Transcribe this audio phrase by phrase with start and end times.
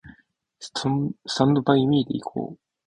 [0.59, 0.89] スタ
[1.45, 2.59] ンドバイミーで行こう